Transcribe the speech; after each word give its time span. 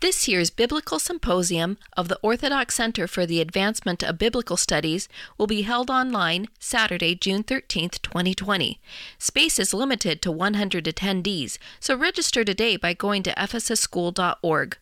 This 0.00 0.28
year's 0.28 0.50
Biblical 0.50 1.00
Symposium 1.00 1.76
of 1.96 2.06
the 2.06 2.20
Orthodox 2.22 2.76
Center 2.76 3.08
for 3.08 3.26
the 3.26 3.40
Advancement 3.40 4.04
of 4.04 4.16
Biblical 4.16 4.56
Studies 4.56 5.08
will 5.36 5.48
be 5.48 5.62
held 5.62 5.90
online 5.90 6.46
Saturday, 6.60 7.16
June 7.16 7.42
13, 7.42 7.90
2020. 7.90 8.80
Space 9.18 9.58
is 9.58 9.74
limited 9.74 10.22
to 10.22 10.30
100 10.30 10.84
attendees, 10.84 11.58
so 11.80 11.96
register 11.96 12.44
today 12.44 12.76
by 12.76 12.94
going 12.94 13.24
to 13.24 13.34
ephesusschool.org. 13.34 14.78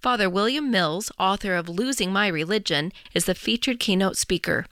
Father 0.00 0.28
William 0.28 0.68
Mills, 0.68 1.12
author 1.16 1.54
of 1.54 1.68
Losing 1.68 2.12
My 2.12 2.26
Religion, 2.26 2.92
is 3.14 3.26
the 3.26 3.36
featured 3.36 3.78
keynote 3.78 4.16
speaker. 4.16 4.66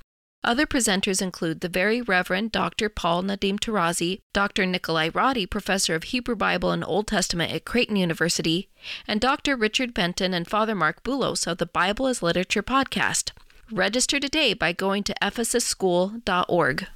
Other 0.45 0.67
presenters 0.67 1.23
include 1.23 1.61
the 1.61 1.71
Very 1.71 2.03
Reverend 2.03 2.53
Dr. 2.53 2.91
Paul 2.91 3.23
Nadim 3.23 3.59
Tarazi, 3.59 4.21
Dr. 4.35 4.67
Nikolai 4.67 5.09
Roddy, 5.09 5.47
Professor 5.47 5.95
of 5.95 6.05
Hebrew 6.05 6.37
Bible 6.37 6.71
and 6.71 6.85
Old 6.85 7.07
Testament 7.07 7.51
at 7.51 7.65
Creighton 7.65 7.97
University, 7.97 8.69
and 9.09 9.23
Dr. 9.23 9.57
Richard 9.57 9.95
Benton 9.95 10.35
and 10.35 10.47
Father 10.47 10.75
Mark 10.75 11.03
Boulos 11.03 11.47
of 11.47 11.57
the 11.57 11.65
Bible 11.65 12.07
as 12.07 12.23
Literature 12.23 12.63
podcast. 12.63 13.31
Register 13.73 14.21
today 14.21 14.53
by 14.53 14.73
going 14.73 15.03
to 15.05 15.15
ephesusschool.org. 15.23 16.87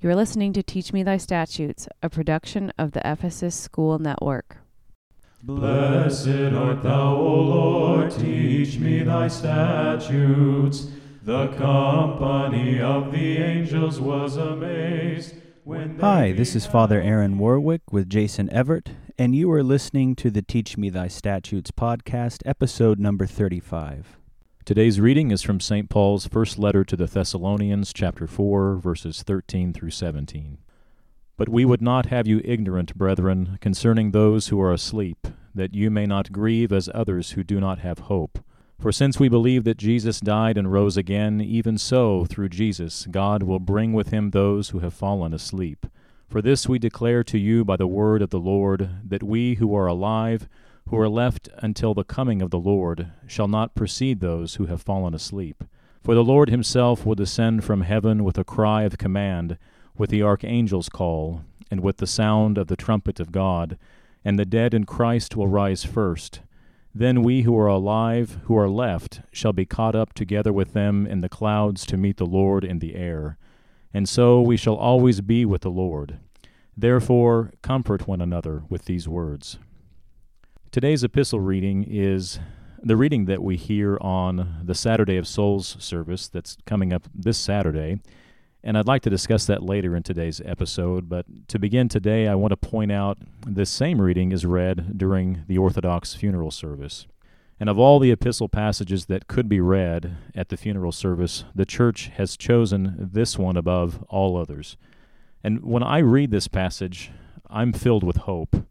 You're 0.00 0.16
listening 0.16 0.52
to 0.54 0.62
Teach 0.64 0.92
Me 0.92 1.04
Thy 1.04 1.18
Statutes, 1.18 1.86
a 2.02 2.10
production 2.10 2.72
of 2.76 2.92
the 2.92 3.08
Ephesus 3.08 3.54
School 3.54 4.00
Network. 4.00 4.56
Blessed 5.44 6.52
art 6.52 6.82
thou, 6.82 7.14
O 7.14 7.40
Lord, 7.42 8.10
teach 8.10 8.78
me 8.78 9.04
thy 9.04 9.28
statutes. 9.28 10.88
The 11.28 11.48
company 11.48 12.80
of 12.80 13.12
the 13.12 13.36
angels 13.36 14.00
was 14.00 14.38
amazed. 14.38 15.34
When 15.62 15.98
Hi, 15.98 16.32
this 16.32 16.56
is 16.56 16.64
Father 16.64 17.02
Aaron 17.02 17.36
Warwick 17.36 17.92
with 17.92 18.08
Jason 18.08 18.50
Everett, 18.50 18.92
and 19.18 19.36
you 19.36 19.52
are 19.52 19.62
listening 19.62 20.16
to 20.16 20.30
the 20.30 20.40
Teach 20.40 20.78
Me 20.78 20.88
Thy 20.88 21.06
Statutes 21.06 21.70
podcast, 21.70 22.40
episode 22.46 22.98
number 22.98 23.26
35. 23.26 24.16
Today's 24.64 25.00
reading 25.00 25.30
is 25.30 25.42
from 25.42 25.60
St. 25.60 25.90
Paul's 25.90 26.26
first 26.26 26.58
letter 26.58 26.82
to 26.82 26.96
the 26.96 27.04
Thessalonians, 27.04 27.92
chapter 27.92 28.26
4, 28.26 28.76
verses 28.76 29.22
13 29.22 29.74
through 29.74 29.90
17. 29.90 30.56
But 31.36 31.50
we 31.50 31.66
would 31.66 31.82
not 31.82 32.06
have 32.06 32.26
you 32.26 32.40
ignorant, 32.42 32.96
brethren, 32.96 33.58
concerning 33.60 34.12
those 34.12 34.48
who 34.48 34.58
are 34.62 34.72
asleep, 34.72 35.28
that 35.54 35.74
you 35.74 35.90
may 35.90 36.06
not 36.06 36.32
grieve 36.32 36.72
as 36.72 36.88
others 36.94 37.32
who 37.32 37.44
do 37.44 37.60
not 37.60 37.80
have 37.80 37.98
hope. 37.98 38.38
For 38.78 38.92
since 38.92 39.18
we 39.18 39.28
believe 39.28 39.64
that 39.64 39.76
Jesus 39.76 40.20
died 40.20 40.56
and 40.56 40.70
rose 40.70 40.96
again, 40.96 41.40
even 41.40 41.78
so, 41.78 42.24
through 42.24 42.50
Jesus, 42.50 43.08
God 43.10 43.42
will 43.42 43.58
bring 43.58 43.92
with 43.92 44.10
him 44.10 44.30
those 44.30 44.68
who 44.68 44.78
have 44.78 44.94
fallen 44.94 45.34
asleep. 45.34 45.86
For 46.28 46.40
this 46.40 46.68
we 46.68 46.78
declare 46.78 47.24
to 47.24 47.38
you 47.38 47.64
by 47.64 47.76
the 47.76 47.88
word 47.88 48.22
of 48.22 48.30
the 48.30 48.38
Lord, 48.38 48.88
that 49.02 49.24
we 49.24 49.54
who 49.56 49.74
are 49.74 49.88
alive, 49.88 50.48
who 50.90 50.98
are 50.98 51.08
left 51.08 51.48
until 51.58 51.92
the 51.92 52.04
coming 52.04 52.40
of 52.40 52.50
the 52.50 52.58
Lord, 52.58 53.10
shall 53.26 53.48
not 53.48 53.74
precede 53.74 54.20
those 54.20 54.54
who 54.54 54.66
have 54.66 54.80
fallen 54.80 55.12
asleep. 55.12 55.64
For 56.04 56.14
the 56.14 56.22
Lord 56.22 56.48
himself 56.48 57.04
will 57.04 57.16
descend 57.16 57.64
from 57.64 57.80
heaven 57.80 58.22
with 58.22 58.38
a 58.38 58.44
cry 58.44 58.84
of 58.84 58.96
command, 58.96 59.58
with 59.96 60.10
the 60.10 60.22
archangel's 60.22 60.88
call, 60.88 61.42
and 61.68 61.80
with 61.80 61.96
the 61.96 62.06
sound 62.06 62.56
of 62.56 62.68
the 62.68 62.76
trumpet 62.76 63.18
of 63.18 63.32
God, 63.32 63.76
and 64.24 64.38
the 64.38 64.46
dead 64.46 64.72
in 64.72 64.84
Christ 64.84 65.34
will 65.34 65.48
rise 65.48 65.82
first. 65.82 66.42
Then 66.94 67.22
we 67.22 67.42
who 67.42 67.56
are 67.58 67.66
alive, 67.66 68.38
who 68.44 68.56
are 68.56 68.68
left, 68.68 69.20
shall 69.32 69.52
be 69.52 69.66
caught 69.66 69.94
up 69.94 70.14
together 70.14 70.52
with 70.52 70.72
them 70.72 71.06
in 71.06 71.20
the 71.20 71.28
clouds 71.28 71.86
to 71.86 71.96
meet 71.96 72.16
the 72.16 72.26
Lord 72.26 72.64
in 72.64 72.78
the 72.78 72.94
air. 72.94 73.38
And 73.94 74.08
so 74.08 74.40
we 74.40 74.56
shall 74.56 74.76
always 74.76 75.20
be 75.20 75.44
with 75.44 75.62
the 75.62 75.70
Lord. 75.70 76.18
Therefore, 76.76 77.52
comfort 77.62 78.06
one 78.06 78.20
another 78.20 78.62
with 78.68 78.84
these 78.84 79.08
words. 79.08 79.58
Today's 80.70 81.02
epistle 81.02 81.40
reading 81.40 81.84
is 81.88 82.38
the 82.82 82.96
reading 82.96 83.24
that 83.24 83.42
we 83.42 83.56
hear 83.56 83.98
on 84.00 84.60
the 84.62 84.74
Saturday 84.74 85.16
of 85.16 85.26
Souls 85.26 85.76
service 85.80 86.28
that's 86.28 86.56
coming 86.66 86.92
up 86.92 87.08
this 87.14 87.38
Saturday. 87.38 88.00
And 88.62 88.76
I'd 88.76 88.88
like 88.88 89.02
to 89.02 89.10
discuss 89.10 89.46
that 89.46 89.62
later 89.62 89.94
in 89.94 90.02
today's 90.02 90.40
episode. 90.44 91.08
But 91.08 91.48
to 91.48 91.58
begin 91.58 91.88
today, 91.88 92.26
I 92.26 92.34
want 92.34 92.50
to 92.50 92.56
point 92.56 92.90
out 92.90 93.18
this 93.46 93.70
same 93.70 94.00
reading 94.00 94.32
is 94.32 94.44
read 94.44 94.98
during 94.98 95.44
the 95.46 95.58
Orthodox 95.58 96.14
funeral 96.14 96.50
service. 96.50 97.06
And 97.60 97.68
of 97.68 97.78
all 97.78 97.98
the 97.98 98.12
epistle 98.12 98.48
passages 98.48 99.06
that 99.06 99.26
could 99.26 99.48
be 99.48 99.60
read 99.60 100.16
at 100.34 100.48
the 100.48 100.56
funeral 100.56 100.92
service, 100.92 101.44
the 101.54 101.66
Church 101.66 102.08
has 102.16 102.36
chosen 102.36 102.96
this 103.12 103.38
one 103.38 103.56
above 103.56 104.02
all 104.08 104.36
others. 104.36 104.76
And 105.42 105.64
when 105.64 105.82
I 105.82 105.98
read 105.98 106.30
this 106.30 106.48
passage, 106.48 107.10
I'm 107.48 107.72
filled 107.72 108.04
with 108.04 108.16
hope. 108.18 108.66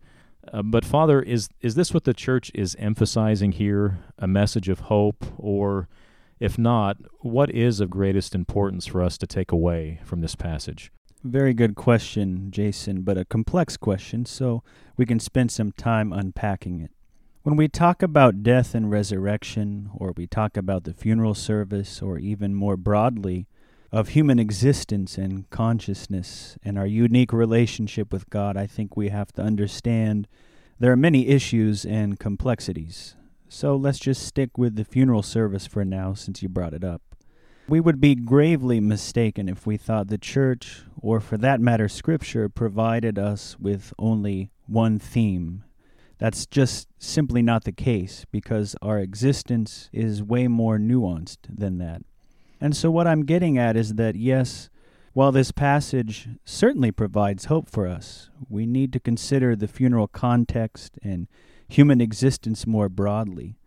Uh, 0.52 0.62
but, 0.62 0.86
Father, 0.86 1.22
is, 1.22 1.50
is 1.62 1.76
this 1.76 1.94
what 1.94 2.06
the 2.06 2.14
Church 2.14 2.52
is 2.54 2.76
emphasizing 2.80 3.54
here? 3.54 4.00
A 4.20 4.28
message 4.28 4.70
of 4.70 4.82
hope? 4.82 5.26
Or 5.38 5.90
if 6.40 6.58
not, 6.58 6.98
what 7.22 7.50
is 7.50 7.80
of 7.80 7.90
greatest 7.90 8.36
importance 8.36 8.86
for 8.86 9.02
us 9.02 9.18
to 9.18 9.28
take 9.28 9.52
away 9.52 10.00
from 10.04 10.22
this 10.22 10.36
passage? 10.36 10.92
Very 11.24 11.54
good 11.54 11.76
question, 11.76 12.52
Jason, 12.52 13.02
but 13.02 13.18
a 13.18 13.26
complex 13.26 13.76
question, 13.76 14.26
so 14.26 14.64
we 14.96 15.06
can 15.06 15.20
spend 15.20 15.52
some 15.52 15.72
time 15.72 16.14
unpacking 16.14 16.80
it. 16.80 16.92
When 17.44 17.56
we 17.56 17.68
talk 17.68 18.04
about 18.04 18.44
death 18.44 18.76
and 18.76 18.92
resurrection, 18.92 19.90
or 19.96 20.14
we 20.16 20.28
talk 20.28 20.56
about 20.56 20.84
the 20.84 20.94
funeral 20.94 21.34
service, 21.34 22.02
or 22.02 22.18
even 22.18 22.54
more 22.54 22.78
broadly, 22.78 23.48
of 23.92 24.10
human 24.10 24.38
existence 24.38 25.18
and 25.18 25.50
consciousness 25.50 26.58
and 26.64 26.78
our 26.78 26.88
unique 26.88 27.34
relationship 27.34 28.14
with 28.14 28.30
God, 28.30 28.56
I 28.56 28.68
think 28.68 28.96
we 28.96 29.10
have 29.10 29.32
to 29.34 29.42
understand 29.42 30.28
there 30.80 30.92
are 30.92 30.98
many 30.98 31.28
issues 31.28 31.86
and 31.86 32.20
complexities. 32.20 33.16
So 33.50 33.76
let's 33.76 34.00
just 34.00 34.26
stick 34.26 34.58
with 34.58 34.76
the 34.76 34.84
funeral 34.84 35.24
service 35.24 35.66
for 35.68 35.86
now, 35.86 36.14
since 36.14 36.44
you 36.44 36.50
brought 36.50 36.74
it 36.74 36.84
up. 36.84 37.02
We 37.68 37.80
would 37.80 38.00
be 38.00 38.16
gravely 38.16 38.80
mistaken 38.80 39.50
if 39.50 39.66
we 39.66 39.78
thought 39.78 40.08
the 40.08 40.18
church, 40.18 40.84
or 41.02 41.20
for 41.20 41.38
that 41.38 41.60
matter, 41.60 41.90
Scripture, 41.90 42.50
provided 42.50 43.20
us 43.20 43.58
with 43.60 43.94
only 44.00 44.52
one 44.68 45.00
theme. 45.00 45.64
That's 46.18 46.46
just 46.46 46.88
simply 46.98 47.42
not 47.42 47.64
the 47.64 47.72
case, 47.72 48.26
because 48.32 48.76
our 48.82 49.00
existence 49.00 49.90
is 49.92 50.24
way 50.24 50.48
more 50.48 50.78
nuanced 50.78 51.40
than 51.50 51.78
that. 51.80 52.04
And 52.60 52.76
so, 52.76 52.90
what 52.90 53.06
I'm 53.06 53.26
getting 53.26 53.58
at 53.58 53.78
is 53.78 53.96
that, 53.96 54.16
yes, 54.16 54.70
while 55.14 55.32
this 55.32 55.52
passage 55.52 56.30
certainly 56.46 56.92
provides 56.92 57.46
hope 57.46 57.70
for 57.70 57.88
us, 57.88 58.30
we 58.50 58.66
need 58.66 58.94
to 58.94 59.00
consider 59.00 59.56
the 59.56 59.68
funeral 59.68 60.08
context 60.08 60.98
and 61.04 61.28
human 61.68 62.02
existence 62.02 62.66
more 62.66 62.90
broadly, 62.90 63.58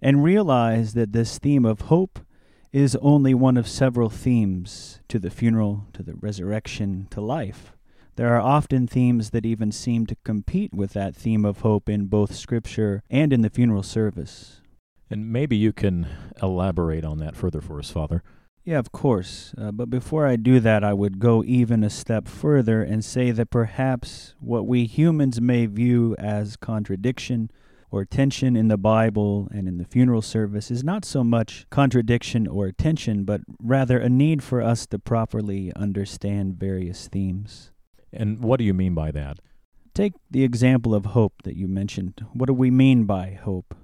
and 0.00 0.24
realize 0.24 0.94
that 0.94 1.12
this 1.12 1.38
theme 1.38 1.64
of 1.64 1.82
hope 1.82 2.20
is 2.72 2.96
only 3.02 3.34
one 3.34 3.56
of 3.56 3.68
several 3.68 4.08
themes 4.08 5.00
to 5.08 5.18
the 5.18 5.30
funeral, 5.30 5.86
to 5.92 6.02
the 6.02 6.14
resurrection, 6.14 7.08
to 7.10 7.20
life. 7.20 7.72
There 8.16 8.34
are 8.34 8.40
often 8.40 8.86
themes 8.86 9.30
that 9.30 9.46
even 9.46 9.72
seem 9.72 10.06
to 10.06 10.16
compete 10.24 10.72
with 10.72 10.92
that 10.92 11.16
theme 11.16 11.44
of 11.44 11.60
hope 11.60 11.88
in 11.88 12.06
both 12.06 12.34
Scripture 12.34 13.02
and 13.10 13.32
in 13.32 13.42
the 13.42 13.50
funeral 13.50 13.82
service. 13.82 14.60
And 15.08 15.32
maybe 15.32 15.56
you 15.56 15.72
can 15.72 16.06
elaborate 16.42 17.04
on 17.04 17.18
that 17.18 17.34
further 17.34 17.60
for 17.60 17.78
us, 17.78 17.90
Father. 17.90 18.22
Yeah, 18.70 18.78
of 18.78 18.92
course. 18.92 19.52
Uh, 19.58 19.72
but 19.72 19.90
before 19.90 20.28
I 20.28 20.36
do 20.36 20.60
that, 20.60 20.84
I 20.84 20.92
would 20.92 21.18
go 21.18 21.42
even 21.42 21.82
a 21.82 21.90
step 21.90 22.28
further 22.28 22.84
and 22.84 23.04
say 23.04 23.32
that 23.32 23.50
perhaps 23.50 24.36
what 24.38 24.64
we 24.64 24.84
humans 24.84 25.40
may 25.40 25.66
view 25.66 26.14
as 26.20 26.54
contradiction 26.54 27.50
or 27.90 28.04
tension 28.04 28.54
in 28.54 28.68
the 28.68 28.78
Bible 28.78 29.48
and 29.50 29.66
in 29.66 29.78
the 29.78 29.84
funeral 29.84 30.22
service 30.22 30.70
is 30.70 30.84
not 30.84 31.04
so 31.04 31.24
much 31.24 31.66
contradiction 31.70 32.46
or 32.46 32.70
tension, 32.70 33.24
but 33.24 33.40
rather 33.60 33.98
a 33.98 34.08
need 34.08 34.40
for 34.40 34.62
us 34.62 34.86
to 34.86 35.00
properly 35.00 35.72
understand 35.74 36.54
various 36.54 37.08
themes. 37.08 37.72
And 38.12 38.38
what 38.38 38.58
do 38.58 38.64
you 38.64 38.72
mean 38.72 38.94
by 38.94 39.10
that? 39.10 39.40
Take 39.94 40.12
the 40.30 40.44
example 40.44 40.94
of 40.94 41.06
hope 41.06 41.42
that 41.42 41.56
you 41.56 41.66
mentioned. 41.66 42.24
What 42.34 42.46
do 42.46 42.54
we 42.54 42.70
mean 42.70 43.02
by 43.02 43.32
hope? 43.32 43.74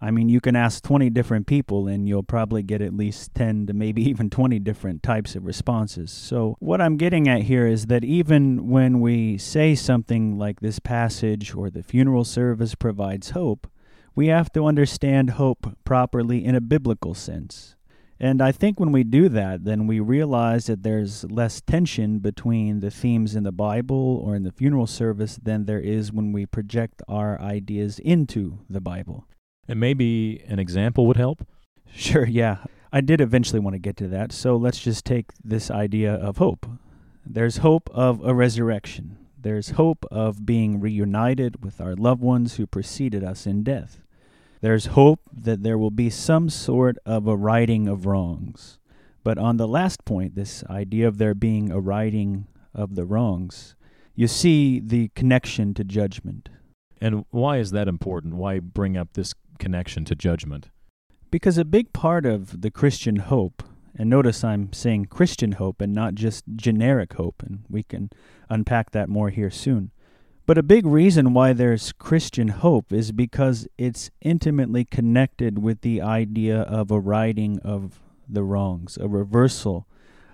I 0.00 0.10
mean, 0.12 0.28
you 0.28 0.40
can 0.40 0.54
ask 0.54 0.82
20 0.84 1.10
different 1.10 1.46
people 1.46 1.88
and 1.88 2.08
you'll 2.08 2.22
probably 2.22 2.62
get 2.62 2.80
at 2.80 2.94
least 2.96 3.34
10 3.34 3.66
to 3.66 3.72
maybe 3.72 4.02
even 4.08 4.30
20 4.30 4.58
different 4.60 5.02
types 5.02 5.34
of 5.34 5.44
responses. 5.44 6.10
So, 6.10 6.56
what 6.60 6.80
I'm 6.80 6.96
getting 6.96 7.28
at 7.28 7.42
here 7.42 7.66
is 7.66 7.86
that 7.86 8.04
even 8.04 8.68
when 8.68 9.00
we 9.00 9.38
say 9.38 9.74
something 9.74 10.38
like 10.38 10.60
this 10.60 10.78
passage 10.78 11.54
or 11.54 11.70
the 11.70 11.82
funeral 11.82 12.24
service 12.24 12.74
provides 12.74 13.30
hope, 13.30 13.66
we 14.14 14.28
have 14.28 14.52
to 14.52 14.66
understand 14.66 15.30
hope 15.30 15.76
properly 15.84 16.44
in 16.44 16.54
a 16.54 16.60
biblical 16.60 17.14
sense. 17.14 17.76
And 18.20 18.42
I 18.42 18.50
think 18.50 18.80
when 18.80 18.90
we 18.90 19.04
do 19.04 19.28
that, 19.28 19.64
then 19.64 19.86
we 19.86 20.00
realize 20.00 20.66
that 20.66 20.82
there's 20.82 21.22
less 21.30 21.60
tension 21.60 22.18
between 22.18 22.80
the 22.80 22.90
themes 22.90 23.36
in 23.36 23.44
the 23.44 23.52
Bible 23.52 24.20
or 24.24 24.34
in 24.34 24.42
the 24.42 24.50
funeral 24.50 24.88
service 24.88 25.38
than 25.40 25.66
there 25.66 25.78
is 25.78 26.12
when 26.12 26.32
we 26.32 26.46
project 26.46 27.00
our 27.06 27.40
ideas 27.40 28.00
into 28.00 28.58
the 28.68 28.80
Bible. 28.80 29.24
And 29.68 29.78
maybe 29.78 30.42
an 30.48 30.58
example 30.58 31.06
would 31.06 31.18
help? 31.18 31.46
Sure, 31.94 32.26
yeah. 32.26 32.64
I 32.90 33.02
did 33.02 33.20
eventually 33.20 33.60
want 33.60 33.74
to 33.74 33.78
get 33.78 33.96
to 33.98 34.08
that. 34.08 34.32
So 34.32 34.56
let's 34.56 34.80
just 34.80 35.04
take 35.04 35.26
this 35.44 35.70
idea 35.70 36.14
of 36.14 36.38
hope. 36.38 36.66
There's 37.24 37.58
hope 37.58 37.90
of 37.92 38.24
a 38.24 38.34
resurrection. 38.34 39.18
There's 39.40 39.70
hope 39.70 40.06
of 40.10 40.46
being 40.46 40.80
reunited 40.80 41.62
with 41.62 41.80
our 41.80 41.94
loved 41.94 42.22
ones 42.22 42.56
who 42.56 42.66
preceded 42.66 43.22
us 43.22 43.46
in 43.46 43.62
death. 43.62 44.00
There's 44.60 44.86
hope 44.86 45.20
that 45.32 45.62
there 45.62 45.78
will 45.78 45.90
be 45.90 46.10
some 46.10 46.48
sort 46.48 46.96
of 47.04 47.28
a 47.28 47.36
righting 47.36 47.86
of 47.86 48.06
wrongs. 48.06 48.78
But 49.22 49.38
on 49.38 49.58
the 49.58 49.68
last 49.68 50.04
point, 50.04 50.34
this 50.34 50.64
idea 50.64 51.06
of 51.06 51.18
there 51.18 51.34
being 51.34 51.70
a 51.70 51.78
righting 51.78 52.46
of 52.74 52.94
the 52.94 53.04
wrongs, 53.04 53.76
you 54.14 54.26
see 54.26 54.80
the 54.80 55.08
connection 55.14 55.74
to 55.74 55.84
judgment. 55.84 56.48
And 57.00 57.24
why 57.30 57.58
is 57.58 57.70
that 57.72 57.86
important? 57.86 58.34
Why 58.34 58.58
bring 58.58 58.96
up 58.96 59.12
this 59.12 59.34
connection 59.58 60.04
to 60.06 60.14
judgment? 60.14 60.70
Because 61.30 61.58
a 61.58 61.64
big 61.64 61.92
part 61.92 62.24
of 62.24 62.62
the 62.62 62.70
Christian 62.70 63.16
hope, 63.16 63.62
and 63.96 64.08
notice 64.08 64.42
I'm 64.42 64.72
saying 64.72 65.06
Christian 65.06 65.52
hope 65.52 65.80
and 65.80 65.92
not 65.92 66.14
just 66.14 66.44
generic 66.56 67.14
hope, 67.14 67.42
and 67.42 67.64
we 67.68 67.82
can 67.82 68.10
unpack 68.48 68.92
that 68.92 69.08
more 69.08 69.30
here 69.30 69.50
soon. 69.50 69.90
But 70.46 70.56
a 70.56 70.62
big 70.62 70.86
reason 70.86 71.34
why 71.34 71.52
there's 71.52 71.92
Christian 71.92 72.48
hope 72.48 72.90
is 72.90 73.12
because 73.12 73.68
it's 73.76 74.10
intimately 74.22 74.86
connected 74.86 75.58
with 75.58 75.82
the 75.82 76.00
idea 76.00 76.62
of 76.62 76.90
a 76.90 76.98
righting 76.98 77.58
of 77.60 78.00
the 78.26 78.42
wrongs, 78.42 78.96
a 78.98 79.08
reversal 79.08 79.86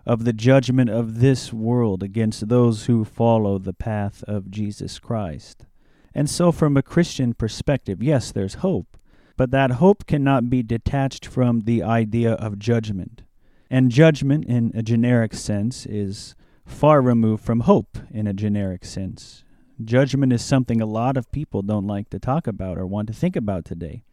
of 0.06 0.24
the 0.24 0.32
judgment 0.32 0.90
of 0.90 1.18
this 1.18 1.52
world 1.52 2.02
against 2.02 2.48
those 2.48 2.84
who 2.84 3.04
follow 3.04 3.58
the 3.58 3.72
path 3.72 4.22
of 4.24 4.50
Jesus 4.50 5.00
Christ. 5.00 5.66
And 6.14 6.30
so, 6.30 6.52
from 6.52 6.76
a 6.76 6.82
Christian 6.82 7.34
perspective, 7.34 8.02
yes, 8.02 8.30
there's 8.30 8.54
hope, 8.54 8.96
but 9.36 9.50
that 9.50 9.72
hope 9.72 10.06
cannot 10.06 10.48
be 10.48 10.62
detached 10.62 11.26
from 11.26 11.60
the 11.60 11.82
idea 11.82 12.32
of 12.32 12.58
judgment. 12.58 13.22
And 13.70 13.90
judgment, 13.90 14.44
in 14.44 14.72
a 14.74 14.82
generic 14.82 15.34
sense, 15.34 15.86
is 15.86 16.34
far 16.64 17.02
removed 17.02 17.44
from 17.44 17.60
hope 17.60 17.98
in 18.10 18.26
a 18.26 18.32
generic 18.32 18.84
sense. 18.84 19.44
Judgment 19.82 20.32
is 20.32 20.44
something 20.44 20.80
a 20.80 20.86
lot 20.86 21.16
of 21.16 21.32
people 21.32 21.62
don't 21.62 21.86
like 21.86 22.08
to 22.10 22.18
talk 22.18 22.46
about 22.46 22.78
or 22.78 22.86
want 22.86 23.08
to 23.08 23.14
think 23.14 23.34
about 23.34 23.64
today. 23.64 24.04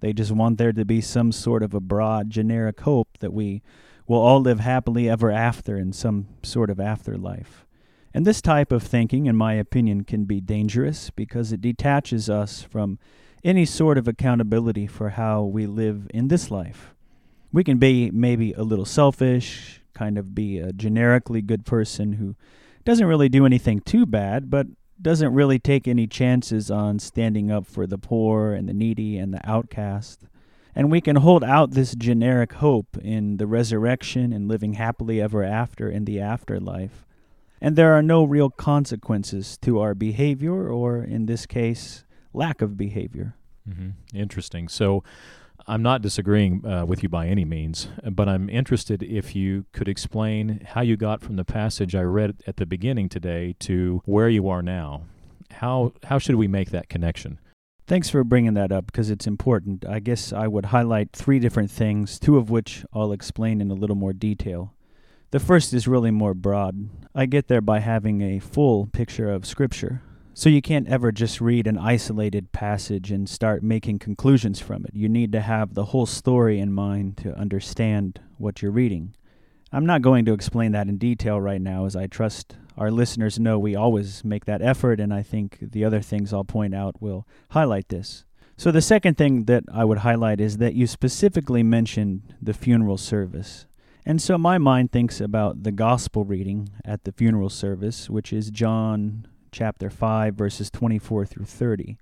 They 0.00 0.12
just 0.12 0.32
want 0.32 0.58
there 0.58 0.72
to 0.72 0.84
be 0.84 1.00
some 1.00 1.32
sort 1.32 1.62
of 1.62 1.72
a 1.72 1.80
broad, 1.80 2.30
generic 2.30 2.80
hope 2.80 3.18
that 3.20 3.32
we 3.32 3.62
will 4.06 4.18
all 4.18 4.40
live 4.40 4.60
happily 4.60 5.08
ever 5.08 5.30
after 5.30 5.76
in 5.76 5.92
some 5.92 6.26
sort 6.42 6.70
of 6.70 6.80
afterlife. 6.80 7.64
And 8.12 8.26
this 8.26 8.40
type 8.40 8.72
of 8.72 8.82
thinking, 8.82 9.26
in 9.26 9.36
my 9.36 9.54
opinion, 9.54 10.04
can 10.04 10.24
be 10.24 10.40
dangerous 10.40 11.10
because 11.10 11.52
it 11.52 11.60
detaches 11.60 12.30
us 12.30 12.62
from 12.62 12.98
any 13.44 13.64
sort 13.64 13.98
of 13.98 14.08
accountability 14.08 14.86
for 14.86 15.10
how 15.10 15.42
we 15.42 15.66
live 15.66 16.08
in 16.12 16.28
this 16.28 16.50
life. 16.50 16.94
We 17.52 17.64
can 17.64 17.78
be 17.78 18.10
maybe 18.10 18.52
a 18.52 18.62
little 18.62 18.84
selfish, 18.84 19.80
kind 19.94 20.18
of 20.18 20.34
be 20.34 20.58
a 20.58 20.72
generically 20.72 21.42
good 21.42 21.64
person 21.64 22.14
who 22.14 22.36
doesn't 22.84 23.06
really 23.06 23.28
do 23.28 23.46
anything 23.46 23.80
too 23.80 24.06
bad, 24.06 24.50
but 24.50 24.66
doesn't 25.00 25.34
really 25.34 25.58
take 25.58 25.86
any 25.86 26.06
chances 26.06 26.70
on 26.70 26.98
standing 26.98 27.50
up 27.50 27.66
for 27.66 27.86
the 27.86 27.98
poor 27.98 28.52
and 28.52 28.68
the 28.68 28.72
needy 28.72 29.18
and 29.18 29.32
the 29.32 29.48
outcast. 29.48 30.24
And 30.74 30.90
we 30.90 31.00
can 31.00 31.16
hold 31.16 31.42
out 31.42 31.70
this 31.70 31.94
generic 31.94 32.54
hope 32.54 32.98
in 33.02 33.38
the 33.38 33.46
resurrection 33.46 34.32
and 34.32 34.48
living 34.48 34.74
happily 34.74 35.20
ever 35.20 35.42
after 35.42 35.88
in 35.88 36.04
the 36.04 36.20
afterlife. 36.20 37.06
And 37.60 37.76
there 37.76 37.94
are 37.94 38.02
no 38.02 38.24
real 38.24 38.50
consequences 38.50 39.56
to 39.62 39.80
our 39.80 39.94
behavior, 39.94 40.68
or 40.70 41.02
in 41.02 41.24
this 41.24 41.46
case, 41.46 42.04
lack 42.36 42.62
of 42.62 42.76
behavior. 42.76 43.34
Mm-hmm. 43.68 44.16
Interesting. 44.16 44.68
So, 44.68 45.02
I'm 45.68 45.82
not 45.82 46.00
disagreeing 46.00 46.64
uh, 46.64 46.84
with 46.86 47.02
you 47.02 47.08
by 47.08 47.26
any 47.26 47.44
means, 47.44 47.88
but 48.12 48.28
I'm 48.28 48.48
interested 48.48 49.02
if 49.02 49.34
you 49.34 49.64
could 49.72 49.88
explain 49.88 50.64
how 50.64 50.82
you 50.82 50.96
got 50.96 51.22
from 51.22 51.36
the 51.36 51.44
passage 51.44 51.94
I 51.94 52.02
read 52.02 52.36
at 52.46 52.56
the 52.56 52.66
beginning 52.66 53.08
today 53.08 53.56
to 53.60 54.00
where 54.04 54.28
you 54.28 54.48
are 54.48 54.62
now. 54.62 55.02
How 55.50 55.92
how 56.04 56.18
should 56.18 56.36
we 56.36 56.46
make 56.46 56.70
that 56.70 56.88
connection? 56.88 57.40
Thanks 57.86 58.10
for 58.10 58.22
bringing 58.24 58.54
that 58.54 58.72
up 58.72 58.86
because 58.86 59.10
it's 59.10 59.26
important. 59.26 59.84
I 59.84 60.00
guess 60.00 60.32
I 60.32 60.46
would 60.48 60.66
highlight 60.66 61.12
three 61.12 61.38
different 61.38 61.70
things, 61.70 62.18
two 62.18 62.36
of 62.36 62.50
which 62.50 62.84
I'll 62.92 63.12
explain 63.12 63.60
in 63.60 63.70
a 63.70 63.74
little 63.74 63.96
more 63.96 64.12
detail. 64.12 64.74
The 65.30 65.40
first 65.40 65.72
is 65.72 65.88
really 65.88 66.10
more 66.10 66.34
broad. 66.34 66.88
I 67.14 67.26
get 67.26 67.48
there 67.48 67.60
by 67.60 67.80
having 67.80 68.22
a 68.22 68.38
full 68.38 68.86
picture 68.86 69.30
of 69.30 69.46
Scripture. 69.46 70.02
So 70.38 70.50
you 70.50 70.60
can't 70.60 70.86
ever 70.86 71.12
just 71.12 71.40
read 71.40 71.66
an 71.66 71.78
isolated 71.78 72.52
passage 72.52 73.10
and 73.10 73.26
start 73.26 73.62
making 73.62 74.00
conclusions 74.00 74.60
from 74.60 74.84
it. 74.84 74.90
You 74.92 75.08
need 75.08 75.32
to 75.32 75.40
have 75.40 75.72
the 75.72 75.86
whole 75.86 76.04
story 76.04 76.60
in 76.60 76.74
mind 76.74 77.16
to 77.22 77.34
understand 77.34 78.20
what 78.36 78.60
you're 78.60 78.70
reading. 78.70 79.14
I'm 79.72 79.86
not 79.86 80.02
going 80.02 80.26
to 80.26 80.34
explain 80.34 80.72
that 80.72 80.88
in 80.88 80.98
detail 80.98 81.40
right 81.40 81.62
now, 81.62 81.86
as 81.86 81.96
I 81.96 82.06
trust 82.06 82.54
our 82.76 82.90
listeners 82.90 83.40
know 83.40 83.58
we 83.58 83.74
always 83.74 84.26
make 84.26 84.44
that 84.44 84.60
effort, 84.60 85.00
and 85.00 85.14
I 85.14 85.22
think 85.22 85.56
the 85.62 85.86
other 85.86 86.02
things 86.02 86.34
I'll 86.34 86.44
point 86.44 86.74
out 86.74 87.00
will 87.00 87.26
highlight 87.52 87.88
this. 87.88 88.26
So, 88.58 88.70
the 88.70 88.82
second 88.82 89.16
thing 89.16 89.44
that 89.44 89.64
I 89.72 89.86
would 89.86 89.98
highlight 89.98 90.38
is 90.38 90.58
that 90.58 90.74
you 90.74 90.86
specifically 90.86 91.62
mentioned 91.62 92.34
the 92.42 92.52
funeral 92.52 92.98
service. 92.98 93.64
And 94.04 94.20
so, 94.20 94.36
my 94.36 94.58
mind 94.58 94.92
thinks 94.92 95.18
about 95.18 95.62
the 95.62 95.72
gospel 95.72 96.26
reading 96.26 96.68
at 96.84 97.04
the 97.04 97.12
funeral 97.12 97.48
service, 97.48 98.10
which 98.10 98.34
is 98.34 98.50
John 98.50 99.26
chapter 99.56 99.88
5, 99.88 100.34
verses 100.34 100.70
24 100.70 101.24
through 101.24 101.46
30. 101.46 101.96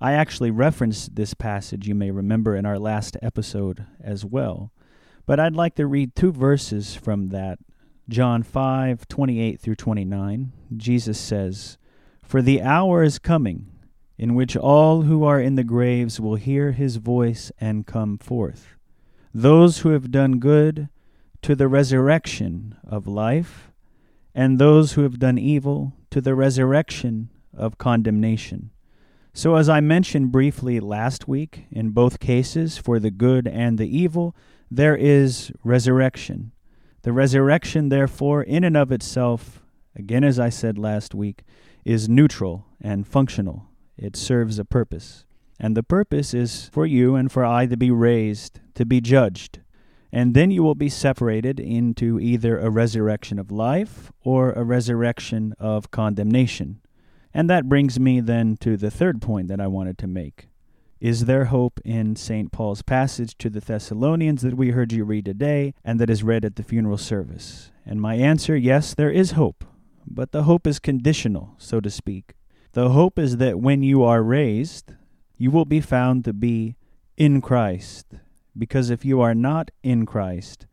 I 0.00 0.12
actually 0.12 0.52
referenced 0.52 1.16
this 1.16 1.34
passage, 1.34 1.88
you 1.88 1.94
may 1.96 2.12
remember, 2.12 2.54
in 2.54 2.64
our 2.64 2.78
last 2.78 3.16
episode 3.20 3.84
as 4.00 4.24
well. 4.24 4.70
But 5.26 5.40
I'd 5.40 5.56
like 5.56 5.74
to 5.74 5.88
read 5.88 6.14
two 6.14 6.30
verses 6.30 6.94
from 6.94 7.30
that. 7.30 7.58
John 8.08 8.44
5, 8.44 9.08
28 9.08 9.60
through 9.60 9.74
29. 9.74 10.52
Jesus 10.76 11.18
says, 11.18 11.78
For 12.22 12.40
the 12.42 12.62
hour 12.62 13.02
is 13.02 13.18
coming 13.18 13.66
in 14.16 14.36
which 14.36 14.56
all 14.56 15.02
who 15.02 15.24
are 15.24 15.40
in 15.40 15.56
the 15.56 15.64
graves 15.64 16.20
will 16.20 16.36
hear 16.36 16.70
his 16.70 16.96
voice 16.96 17.50
and 17.60 17.88
come 17.88 18.18
forth. 18.18 18.76
Those 19.34 19.78
who 19.78 19.88
have 19.88 20.12
done 20.12 20.38
good 20.38 20.88
to 21.42 21.56
the 21.56 21.66
resurrection 21.66 22.76
of 22.86 23.08
life, 23.08 23.72
and 24.32 24.60
those 24.60 24.92
who 24.92 25.02
have 25.02 25.18
done 25.18 25.36
evil 25.36 25.92
to 26.10 26.20
the 26.20 26.34
resurrection 26.34 27.30
of 27.56 27.78
condemnation. 27.78 28.70
So, 29.32 29.56
as 29.56 29.68
I 29.68 29.80
mentioned 29.80 30.32
briefly 30.32 30.80
last 30.80 31.28
week, 31.28 31.66
in 31.70 31.90
both 31.90 32.18
cases, 32.18 32.78
for 32.78 32.98
the 32.98 33.12
good 33.12 33.46
and 33.46 33.78
the 33.78 33.96
evil, 33.96 34.34
there 34.70 34.96
is 34.96 35.52
resurrection. 35.62 36.52
The 37.02 37.12
resurrection, 37.12 37.88
therefore, 37.88 38.42
in 38.42 38.64
and 38.64 38.76
of 38.76 38.90
itself, 38.90 39.62
again 39.96 40.24
as 40.24 40.38
I 40.38 40.48
said 40.48 40.78
last 40.78 41.14
week, 41.14 41.44
is 41.84 42.08
neutral 42.08 42.66
and 42.80 43.06
functional. 43.06 43.66
It 43.96 44.16
serves 44.16 44.58
a 44.58 44.64
purpose. 44.64 45.24
And 45.58 45.76
the 45.76 45.82
purpose 45.82 46.34
is 46.34 46.68
for 46.72 46.86
you 46.86 47.14
and 47.14 47.30
for 47.30 47.44
I 47.44 47.66
to 47.66 47.76
be 47.76 47.90
raised, 47.90 48.60
to 48.74 48.84
be 48.84 49.00
judged, 49.00 49.60
and 50.12 50.34
then 50.34 50.50
you 50.50 50.62
will 50.62 50.74
be 50.74 50.88
separated 50.88 51.60
into 51.60 52.18
either 52.18 52.58
a 52.58 52.70
resurrection 52.70 53.38
of 53.38 53.50
life 53.50 54.10
or 54.22 54.52
a 54.52 54.64
resurrection 54.64 55.54
of 55.58 55.90
condemnation. 55.90 56.80
And 57.32 57.48
that 57.48 57.68
brings 57.68 58.00
me 58.00 58.20
then 58.20 58.56
to 58.58 58.76
the 58.76 58.90
third 58.90 59.22
point 59.22 59.48
that 59.48 59.60
I 59.60 59.68
wanted 59.68 59.98
to 59.98 60.06
make. 60.06 60.48
Is 61.00 61.24
there 61.24 61.46
hope 61.46 61.80
in 61.84 62.16
St. 62.16 62.52
Paul's 62.52 62.82
passage 62.82 63.38
to 63.38 63.48
the 63.48 63.60
Thessalonians 63.60 64.42
that 64.42 64.56
we 64.56 64.70
heard 64.70 64.92
you 64.92 65.04
read 65.04 65.24
today 65.24 65.72
and 65.82 65.98
that 65.98 66.10
is 66.10 66.22
read 66.22 66.44
at 66.44 66.56
the 66.56 66.62
funeral 66.62 66.98
service? 66.98 67.70
And 67.86 68.02
my 68.02 68.16
answer, 68.16 68.56
yes, 68.56 68.94
there 68.94 69.10
is 69.10 69.30
hope. 69.30 69.64
But 70.06 70.32
the 70.32 70.42
hope 70.42 70.66
is 70.66 70.78
conditional, 70.78 71.54
so 71.56 71.80
to 71.80 71.88
speak. 71.88 72.34
The 72.72 72.90
hope 72.90 73.18
is 73.18 73.38
that 73.38 73.60
when 73.60 73.82
you 73.82 74.02
are 74.02 74.22
raised, 74.22 74.92
you 75.38 75.50
will 75.50 75.64
be 75.64 75.80
found 75.80 76.24
to 76.24 76.32
be 76.32 76.76
in 77.16 77.40
Christ 77.40 78.06
because 78.56 78.90
if 78.90 79.04
you 79.04 79.20
are 79.20 79.34
not 79.34 79.70
in 79.82 80.06
Christ, 80.06 80.66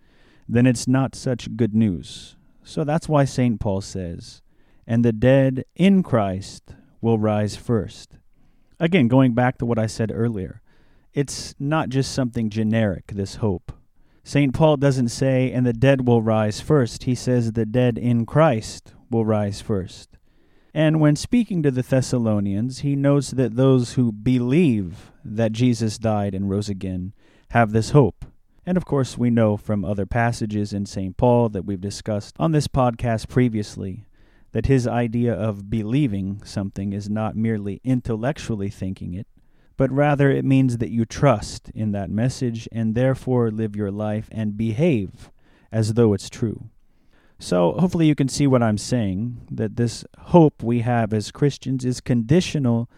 then 0.47 0.65
it's 0.65 0.87
not 0.87 1.15
such 1.15 1.55
good 1.55 1.73
news. 1.73 2.35
So 2.63 2.83
that's 2.83 3.09
why 3.09 3.25
St. 3.25 3.59
Paul 3.59 3.81
says, 3.81 4.41
and 4.85 5.03
the 5.03 5.13
dead 5.13 5.65
in 5.75 6.03
Christ 6.03 6.75
will 7.01 7.19
rise 7.19 7.55
first. 7.55 8.17
Again, 8.79 9.07
going 9.07 9.33
back 9.33 9.57
to 9.57 9.65
what 9.65 9.79
I 9.79 9.87
said 9.87 10.11
earlier, 10.13 10.61
it's 11.13 11.55
not 11.59 11.89
just 11.89 12.13
something 12.13 12.49
generic, 12.49 13.07
this 13.07 13.35
hope. 13.35 13.71
St. 14.23 14.53
Paul 14.53 14.77
doesn't 14.77 15.09
say, 15.09 15.51
and 15.51 15.65
the 15.65 15.73
dead 15.73 16.07
will 16.07 16.21
rise 16.21 16.59
first. 16.59 17.03
He 17.03 17.15
says, 17.15 17.53
the 17.53 17.65
dead 17.65 17.97
in 17.97 18.25
Christ 18.25 18.93
will 19.09 19.25
rise 19.25 19.61
first. 19.61 20.17
And 20.73 20.99
when 20.99 21.15
speaking 21.15 21.63
to 21.63 21.71
the 21.71 21.81
Thessalonians, 21.81 22.79
he 22.79 22.95
notes 22.95 23.31
that 23.31 23.55
those 23.55 23.93
who 23.93 24.11
believe 24.11 25.11
that 25.23 25.53
Jesus 25.53 25.97
died 25.97 26.35
and 26.35 26.49
rose 26.49 26.69
again 26.69 27.13
have 27.49 27.71
this 27.71 27.91
hope. 27.91 28.25
And 28.65 28.75
of 28.75 28.85
course, 28.85 29.17
we 29.17 29.29
know 29.29 29.55
from 29.55 29.85
other 29.85 30.05
passages 30.05 30.73
in 30.73 30.85
St. 30.85 31.15
Paul 31.15 31.49
that 31.49 31.65
we've 31.65 31.79
discussed 31.79 32.35
on 32.37 32.51
this 32.51 32.67
podcast 32.67 33.29
previously 33.29 34.05
that 34.51 34.65
his 34.65 34.87
idea 34.87 35.33
of 35.33 35.69
believing 35.69 36.41
something 36.43 36.91
is 36.91 37.09
not 37.09 37.35
merely 37.35 37.79
intellectually 37.83 38.69
thinking 38.69 39.13
it, 39.13 39.27
but 39.77 39.91
rather 39.91 40.29
it 40.29 40.43
means 40.43 40.79
that 40.79 40.89
you 40.89 41.05
trust 41.05 41.69
in 41.73 41.91
that 41.93 42.09
message 42.09 42.67
and 42.71 42.95
therefore 42.95 43.51
live 43.51 43.75
your 43.75 43.91
life 43.91 44.27
and 44.31 44.57
behave 44.57 45.31
as 45.71 45.93
though 45.93 46.13
it's 46.13 46.29
true. 46.29 46.69
So, 47.39 47.73
hopefully, 47.73 48.07
you 48.07 48.15
can 48.15 48.29
see 48.29 48.47
what 48.47 48.63
I'm 48.63 48.79
saying 48.79 49.47
that 49.51 49.75
this 49.75 50.03
hope 50.17 50.63
we 50.63 50.79
have 50.79 51.13
as 51.13 51.29
Christians 51.29 51.85
is 51.85 52.01
conditional 52.01 52.89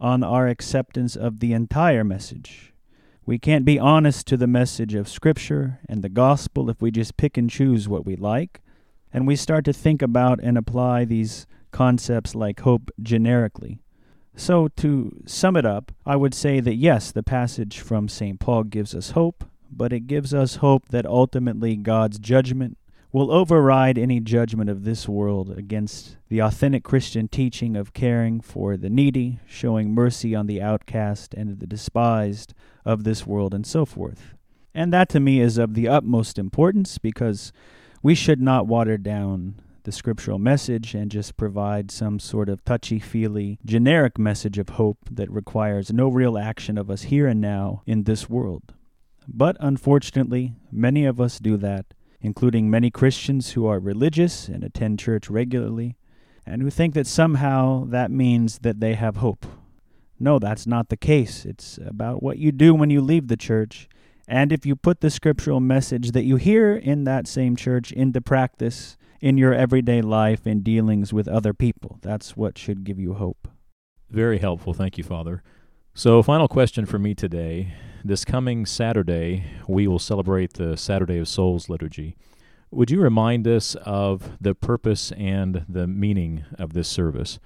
on 0.00 0.22
our 0.22 0.46
acceptance 0.46 1.16
of 1.16 1.40
the 1.40 1.52
entire 1.52 2.04
message 2.04 2.72
We 3.28 3.38
can't 3.38 3.66
be 3.66 3.78
honest 3.78 4.26
to 4.28 4.38
the 4.38 4.46
message 4.46 4.94
of 4.94 5.06
Scripture 5.06 5.80
and 5.86 6.00
the 6.00 6.08
gospel 6.08 6.70
if 6.70 6.80
we 6.80 6.90
just 6.90 7.18
pick 7.18 7.36
and 7.36 7.50
choose 7.50 7.86
what 7.86 8.06
we 8.06 8.16
like, 8.16 8.62
and 9.12 9.26
we 9.26 9.36
start 9.36 9.66
to 9.66 9.74
think 9.74 10.00
about 10.00 10.40
and 10.42 10.56
apply 10.56 11.04
these 11.04 11.46
concepts 11.70 12.34
like 12.34 12.60
hope 12.60 12.90
generically. 13.02 13.80
So, 14.34 14.68
to 14.78 15.22
sum 15.26 15.56
it 15.56 15.66
up, 15.66 15.92
I 16.06 16.16
would 16.16 16.32
say 16.32 16.60
that 16.60 16.76
yes, 16.76 17.12
the 17.12 17.22
passage 17.22 17.80
from 17.80 18.08
St. 18.08 18.40
Paul 18.40 18.62
gives 18.62 18.94
us 18.94 19.10
hope, 19.10 19.44
but 19.70 19.92
it 19.92 20.06
gives 20.06 20.32
us 20.32 20.56
hope 20.56 20.88
that 20.88 21.04
ultimately 21.04 21.76
God's 21.76 22.18
judgment 22.18 22.78
will 23.18 23.32
override 23.32 23.98
any 23.98 24.20
judgment 24.20 24.70
of 24.70 24.84
this 24.84 25.08
world 25.08 25.50
against 25.58 26.16
the 26.28 26.38
authentic 26.38 26.84
Christian 26.84 27.26
teaching 27.26 27.74
of 27.74 27.92
caring 27.92 28.40
for 28.40 28.76
the 28.76 28.88
needy, 28.88 29.40
showing 29.44 29.90
mercy 29.90 30.36
on 30.36 30.46
the 30.46 30.62
outcast 30.62 31.34
and 31.34 31.58
the 31.58 31.66
despised 31.66 32.54
of 32.84 33.02
this 33.02 33.26
world, 33.26 33.52
and 33.52 33.66
so 33.66 33.84
forth. 33.84 34.36
And 34.72 34.92
that 34.92 35.08
to 35.08 35.18
me 35.18 35.40
is 35.40 35.58
of 35.58 35.74
the 35.74 35.88
utmost 35.88 36.38
importance 36.38 36.98
because 36.98 37.52
we 38.04 38.14
should 38.14 38.40
not 38.40 38.68
water 38.68 38.96
down 38.96 39.56
the 39.82 39.90
scriptural 39.90 40.38
message 40.38 40.94
and 40.94 41.10
just 41.10 41.36
provide 41.36 41.90
some 41.90 42.20
sort 42.20 42.48
of 42.48 42.64
touchy 42.64 43.00
feely, 43.00 43.58
generic 43.64 44.16
message 44.16 44.58
of 44.58 44.68
hope 44.68 44.98
that 45.10 45.28
requires 45.28 45.92
no 45.92 46.06
real 46.06 46.38
action 46.38 46.78
of 46.78 46.88
us 46.88 47.02
here 47.02 47.26
and 47.26 47.40
now 47.40 47.82
in 47.84 48.04
this 48.04 48.30
world. 48.30 48.74
But 49.26 49.56
unfortunately, 49.58 50.54
many 50.70 51.04
of 51.04 51.20
us 51.20 51.40
do 51.40 51.56
that, 51.56 51.86
including 52.20 52.70
many 52.70 52.90
Christians 52.90 53.52
who 53.52 53.66
are 53.66 53.78
religious 53.78 54.48
and 54.48 54.64
attend 54.64 54.98
church 54.98 55.30
regularly, 55.30 55.96
and 56.44 56.62
who 56.62 56.70
think 56.70 56.94
that 56.94 57.06
somehow 57.06 57.84
that 57.86 58.10
means 58.10 58.60
that 58.60 58.80
they 58.80 58.94
have 58.94 59.16
hope. 59.16 59.46
No, 60.18 60.38
that's 60.38 60.66
not 60.66 60.88
the 60.88 60.96
case. 60.96 61.44
It's 61.44 61.78
about 61.84 62.22
what 62.22 62.38
you 62.38 62.50
do 62.50 62.74
when 62.74 62.90
you 62.90 63.00
leave 63.00 63.28
the 63.28 63.36
church, 63.36 63.88
and 64.26 64.52
if 64.52 64.66
you 64.66 64.74
put 64.74 65.00
the 65.00 65.10
scriptural 65.10 65.60
message 65.60 66.12
that 66.12 66.24
you 66.24 66.36
hear 66.36 66.74
in 66.74 67.04
that 67.04 67.26
same 67.26 67.56
church 67.56 67.92
into 67.92 68.20
practice 68.20 68.96
in 69.20 69.38
your 69.38 69.54
everyday 69.54 70.02
life 70.02 70.46
and 70.46 70.62
dealings 70.62 71.12
with 71.12 71.28
other 71.28 71.52
people. 71.52 71.98
That's 72.02 72.36
what 72.36 72.58
should 72.58 72.84
give 72.84 72.98
you 72.98 73.14
hope. 73.14 73.48
Very 74.10 74.38
helpful. 74.38 74.72
Thank 74.72 74.98
you, 74.98 75.04
Father. 75.04 75.42
So, 75.94 76.22
final 76.22 76.48
question 76.48 76.86
for 76.86 76.98
me 76.98 77.14
today. 77.14 77.74
This 78.04 78.24
coming 78.24 78.64
Saturday, 78.64 79.44
we 79.66 79.88
will 79.88 79.98
celebrate 79.98 80.52
the 80.54 80.76
Saturday 80.76 81.18
of 81.18 81.26
Souls 81.26 81.68
liturgy. 81.68 82.16
Would 82.70 82.92
you 82.92 83.00
remind 83.00 83.48
us 83.48 83.74
of 83.74 84.36
the 84.40 84.54
purpose 84.54 85.10
and 85.12 85.64
the 85.68 85.88
meaning 85.88 86.44
of 86.60 86.74
this 86.74 86.86
service? 86.86 87.40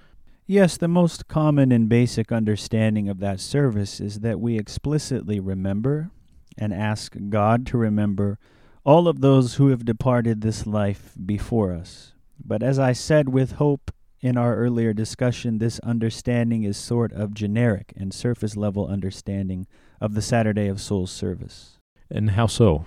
Yes, 0.45 0.77
the 0.77 0.87
most 0.87 1.27
common 1.27 1.71
and 1.71 1.89
basic 1.89 2.31
understanding 2.31 3.09
of 3.09 3.19
that 3.19 3.39
service 3.39 3.99
is 3.99 4.19
that 4.19 4.39
we 4.39 4.59
explicitly 4.59 5.39
remember 5.39 6.11
and 6.55 6.71
ask 6.71 7.15
God 7.29 7.65
to 7.67 7.77
remember 7.77 8.37
all 8.85 9.07
of 9.07 9.21
those 9.21 9.55
who 9.55 9.69
have 9.69 9.85
departed 9.85 10.41
this 10.41 10.67
life 10.67 11.13
before 11.25 11.73
us. 11.73 12.13
But 12.39 12.61
as 12.61 12.77
I 12.77 12.93
said 12.93 13.29
with 13.29 13.53
hope 13.53 13.89
in 14.21 14.37
our 14.37 14.55
earlier 14.55 14.93
discussion, 14.93 15.57
this 15.57 15.79
understanding 15.79 16.63
is 16.63 16.77
sort 16.77 17.11
of 17.11 17.33
generic 17.33 17.91
and 17.97 18.13
surface 18.13 18.55
level 18.55 18.87
understanding 18.87 19.65
of 20.03 20.15
the 20.15 20.21
Saturday 20.21 20.67
of 20.67 20.81
Souls 20.81 21.09
service. 21.09 21.77
And 22.11 22.31
how 22.31 22.45
so? 22.45 22.83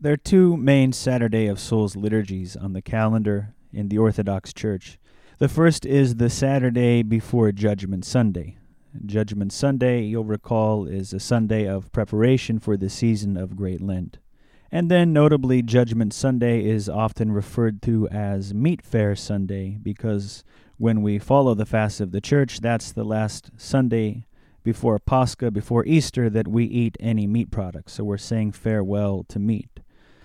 There 0.00 0.14
are 0.14 0.16
two 0.16 0.56
main 0.56 0.94
Saturday 0.94 1.48
of 1.48 1.60
Souls 1.60 1.96
liturgies 1.96 2.56
on 2.56 2.72
the 2.72 2.80
calendar 2.80 3.54
in 3.74 3.90
the 3.90 3.98
Orthodox 3.98 4.54
Church. 4.54 4.98
The 5.38 5.50
first 5.50 5.84
is 5.84 6.14
the 6.14 6.30
Saturday 6.30 7.02
before 7.02 7.52
Judgment 7.52 8.06
Sunday. 8.06 8.56
Judgment 9.04 9.52
Sunday, 9.52 10.04
you'll 10.04 10.24
recall, 10.24 10.86
is 10.86 11.12
a 11.12 11.20
Sunday 11.20 11.68
of 11.68 11.92
preparation 11.92 12.58
for 12.58 12.78
the 12.78 12.88
season 12.88 13.36
of 13.36 13.54
Great 13.54 13.82
Lent. 13.82 14.16
And 14.72 14.90
then, 14.90 15.12
notably, 15.12 15.60
Judgment 15.60 16.14
Sunday 16.14 16.64
is 16.64 16.88
often 16.88 17.32
referred 17.32 17.82
to 17.82 18.08
as 18.08 18.54
Meatfare 18.54 19.18
Sunday 19.18 19.76
because 19.82 20.42
when 20.78 21.02
we 21.02 21.18
follow 21.18 21.52
the 21.52 21.66
fast 21.66 22.00
of 22.00 22.12
the 22.12 22.22
church, 22.22 22.60
that's 22.60 22.92
the 22.92 23.04
last 23.04 23.50
Sunday 23.58 24.24
before 24.66 24.98
Pascha, 24.98 25.52
before 25.52 25.86
Easter, 25.86 26.28
that 26.28 26.48
we 26.48 26.64
eat 26.64 26.96
any 26.98 27.24
meat 27.24 27.52
products. 27.52 27.92
So 27.92 28.02
we're 28.02 28.18
saying 28.18 28.50
farewell 28.50 29.24
to 29.28 29.38
meat. 29.38 29.78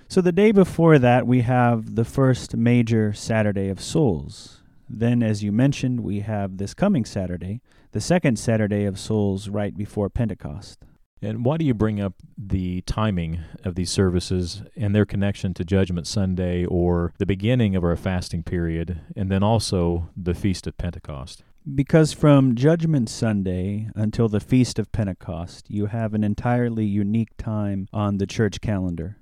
So 0.07 0.19
the 0.19 0.31
day 0.31 0.51
before 0.51 0.97
that, 0.97 1.27
we 1.27 1.41
have 1.41 1.93
the 1.95 2.03
first 2.03 2.57
major 2.57 3.13
Saturday 3.13 3.69
of 3.69 3.79
Souls. 3.79 4.63
Then, 4.89 5.21
as 5.21 5.43
you 5.43 5.51
mentioned, 5.51 5.99
we 5.99 6.21
have 6.21 6.57
this 6.57 6.73
coming 6.73 7.05
Saturday, 7.05 7.61
the 7.91 8.01
second 8.01 8.39
Saturday 8.39 8.85
of 8.85 8.97
Souls 8.97 9.47
right 9.47 9.77
before 9.77 10.09
Pentecost. 10.09 10.79
And 11.21 11.45
why 11.45 11.57
do 11.57 11.63
you 11.63 11.75
bring 11.75 12.01
up 12.01 12.15
the 12.35 12.81
timing 12.81 13.41
of 13.63 13.75
these 13.75 13.91
services 13.91 14.63
and 14.75 14.95
their 14.95 15.05
connection 15.05 15.53
to 15.53 15.63
Judgment 15.63 16.07
Sunday 16.07 16.65
or 16.65 17.13
the 17.19 17.27
beginning 17.27 17.75
of 17.75 17.83
our 17.83 17.95
fasting 17.95 18.41
period, 18.41 19.01
and 19.15 19.29
then 19.29 19.43
also 19.43 20.09
the 20.17 20.33
Feast 20.33 20.65
of 20.65 20.79
Pentecost? 20.79 21.43
Because 21.63 22.11
from 22.11 22.55
Judgment 22.55 23.07
Sunday 23.07 23.87
until 23.93 24.27
the 24.27 24.39
Feast 24.39 24.79
of 24.79 24.91
Pentecost, 24.91 25.69
you 25.69 25.85
have 25.85 26.15
an 26.15 26.23
entirely 26.23 26.85
unique 26.85 27.37
time 27.37 27.87
on 27.93 28.17
the 28.17 28.25
church 28.25 28.61
calendar. 28.61 29.17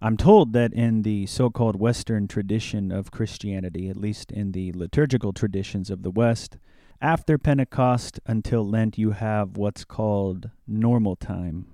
I'm 0.00 0.16
told 0.16 0.54
that 0.54 0.72
in 0.72 1.02
the 1.02 1.26
so 1.26 1.50
called 1.50 1.78
Western 1.78 2.28
tradition 2.28 2.90
of 2.90 3.10
Christianity, 3.10 3.90
at 3.90 3.98
least 3.98 4.32
in 4.32 4.52
the 4.52 4.72
liturgical 4.72 5.34
traditions 5.34 5.90
of 5.90 6.02
the 6.02 6.10
West, 6.10 6.56
after 7.02 7.36
Pentecost 7.36 8.18
until 8.24 8.66
Lent, 8.66 8.96
you 8.96 9.10
have 9.10 9.58
what's 9.58 9.84
called 9.84 10.48
normal 10.66 11.14
time. 11.14 11.66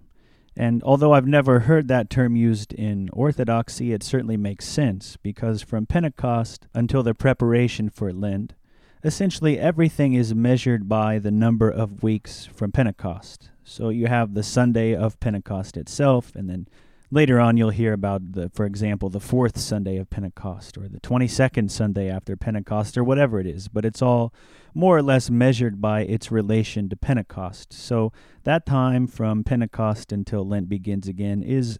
And 0.56 0.82
although 0.82 1.12
I've 1.12 1.28
never 1.28 1.60
heard 1.60 1.86
that 1.86 2.10
term 2.10 2.34
used 2.34 2.72
in 2.72 3.08
Orthodoxy, 3.12 3.92
it 3.92 4.02
certainly 4.02 4.36
makes 4.36 4.66
sense 4.66 5.16
because 5.22 5.62
from 5.62 5.86
Pentecost 5.86 6.66
until 6.74 7.04
the 7.04 7.14
preparation 7.14 7.88
for 7.88 8.12
Lent, 8.12 8.54
essentially 9.04 9.58
everything 9.58 10.14
is 10.14 10.34
measured 10.34 10.88
by 10.88 11.18
the 11.18 11.30
number 11.30 11.70
of 11.70 12.02
weeks 12.02 12.46
from 12.46 12.72
Pentecost. 12.72 13.50
So 13.64 13.88
you 13.90 14.06
have 14.06 14.34
the 14.34 14.42
Sunday 14.42 14.94
of 14.94 15.20
Pentecost 15.20 15.76
itself, 15.76 16.34
and 16.34 16.48
then 16.48 16.68
Later 17.10 17.40
on, 17.40 17.56
you'll 17.56 17.70
hear 17.70 17.94
about, 17.94 18.32
the, 18.32 18.50
for 18.50 18.66
example, 18.66 19.08
the 19.08 19.18
fourth 19.18 19.58
Sunday 19.58 19.96
of 19.96 20.10
Pentecost 20.10 20.76
or 20.76 20.88
the 20.88 21.00
22nd 21.00 21.70
Sunday 21.70 22.10
after 22.10 22.36
Pentecost 22.36 22.98
or 22.98 23.04
whatever 23.04 23.40
it 23.40 23.46
is, 23.46 23.66
but 23.68 23.86
it's 23.86 24.02
all 24.02 24.34
more 24.74 24.98
or 24.98 25.02
less 25.02 25.30
measured 25.30 25.80
by 25.80 26.02
its 26.02 26.30
relation 26.30 26.90
to 26.90 26.96
Pentecost. 26.96 27.72
So 27.72 28.12
that 28.44 28.66
time 28.66 29.06
from 29.06 29.42
Pentecost 29.42 30.12
until 30.12 30.46
Lent 30.46 30.68
begins 30.68 31.08
again 31.08 31.42
is 31.42 31.78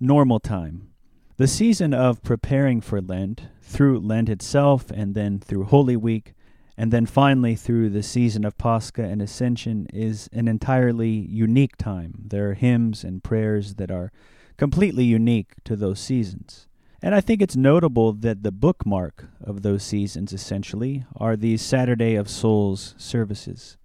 normal 0.00 0.40
time. 0.40 0.88
The 1.36 1.46
season 1.46 1.92
of 1.92 2.22
preparing 2.22 2.80
for 2.80 3.02
Lent, 3.02 3.48
through 3.60 4.00
Lent 4.00 4.30
itself 4.30 4.90
and 4.90 5.14
then 5.14 5.40
through 5.40 5.64
Holy 5.64 5.96
Week, 5.96 6.32
and 6.76 6.92
then 6.92 7.06
finally 7.06 7.54
through 7.54 7.90
the 7.90 8.02
season 8.02 8.44
of 8.44 8.58
Pascha 8.58 9.02
and 9.02 9.20
Ascension, 9.20 9.86
is 9.92 10.28
an 10.32 10.48
entirely 10.48 11.10
unique 11.10 11.76
time. 11.76 12.14
There 12.26 12.50
are 12.50 12.54
hymns 12.54 13.04
and 13.04 13.22
prayers 13.22 13.74
that 13.74 13.90
are 13.90 14.12
completely 14.56 15.04
unique 15.04 15.54
to 15.64 15.76
those 15.76 16.00
seasons. 16.00 16.66
And 17.02 17.14
I 17.14 17.20
think 17.20 17.40
it's 17.40 17.56
notable 17.56 18.12
that 18.12 18.42
the 18.42 18.52
bookmark 18.52 19.26
of 19.42 19.62
those 19.62 19.82
seasons, 19.82 20.32
essentially, 20.32 21.04
are 21.16 21.34
these 21.34 21.62
Saturday 21.62 22.14
of 22.14 22.28
Souls 22.28 22.94
services. 22.98 23.78